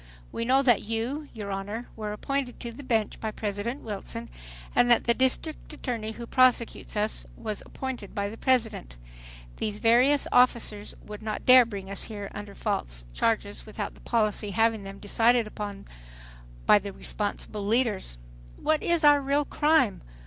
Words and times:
We 0.31 0.45
know 0.45 0.63
that 0.63 0.81
you, 0.81 1.29
your 1.31 1.51
Honor, 1.51 1.87
were 1.95 2.11
appointed 2.11 2.59
to 2.59 2.71
the 2.71 2.81
bench 2.81 3.19
by 3.19 3.29
President 3.29 3.83
Wilson, 3.83 4.29
and 4.73 4.89
that 4.89 5.03
the 5.03 5.13
district 5.13 5.71
attorney 5.73 6.13
who 6.13 6.25
prosecutes 6.25 6.97
us 6.97 7.27
was 7.37 7.61
appointed 7.67 8.15
by 8.15 8.27
the 8.27 8.35
President. 8.37 8.95
These 9.57 9.77
various 9.77 10.27
officers 10.31 10.95
would 11.05 11.21
not 11.21 11.45
dare 11.45 11.65
bring 11.65 11.91
us 11.91 12.05
here 12.05 12.31
under 12.33 12.55
these 12.55 12.63
false 12.63 13.05
charges 13.13 13.67
without 13.67 13.93
the 13.93 14.01
policy 14.01 14.49
having 14.49 14.83
been 14.85 14.99
decided 14.99 15.45
upon 15.45 15.85
by 16.65 16.79
the 16.79 16.91
responsible 16.91 17.67
leaders. 17.67 18.17
"What 18.57 18.81
is 18.81 19.03
our 19.03 19.21
real 19.21 19.45
crime? 19.45 20.01